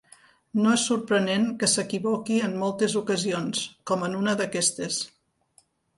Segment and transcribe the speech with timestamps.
[0.61, 3.61] No és sorprenent que s'equivoqui en moltes ocasions,
[3.93, 4.99] com en una d'aquestes.